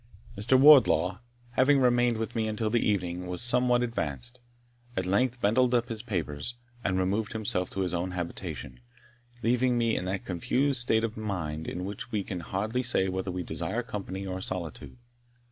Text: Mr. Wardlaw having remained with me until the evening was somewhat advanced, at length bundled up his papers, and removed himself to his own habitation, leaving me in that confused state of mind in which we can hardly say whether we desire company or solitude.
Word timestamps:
Mr. 0.35 0.59
Wardlaw 0.59 1.19
having 1.51 1.79
remained 1.79 2.17
with 2.17 2.35
me 2.35 2.47
until 2.47 2.71
the 2.71 2.83
evening 2.83 3.27
was 3.27 3.39
somewhat 3.39 3.83
advanced, 3.83 4.41
at 4.97 5.05
length 5.05 5.39
bundled 5.39 5.75
up 5.75 5.89
his 5.89 6.01
papers, 6.01 6.55
and 6.83 6.97
removed 6.97 7.33
himself 7.33 7.69
to 7.69 7.81
his 7.81 7.93
own 7.93 8.09
habitation, 8.09 8.79
leaving 9.43 9.77
me 9.77 9.95
in 9.95 10.05
that 10.05 10.25
confused 10.25 10.81
state 10.81 11.03
of 11.03 11.17
mind 11.17 11.67
in 11.67 11.85
which 11.85 12.11
we 12.11 12.23
can 12.23 12.39
hardly 12.39 12.81
say 12.81 13.09
whether 13.09 13.29
we 13.29 13.43
desire 13.43 13.83
company 13.83 14.25
or 14.25 14.41
solitude. 14.41 14.97